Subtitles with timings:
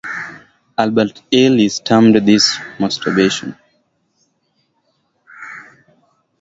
[0.79, 3.55] Albert Ellis termed this "musturbation".